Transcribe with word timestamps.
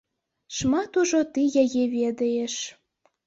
Шмат 0.59 0.91
ужо 1.01 1.19
ты 1.35 1.43
яе 1.63 1.83
ведаеш. 1.95 2.55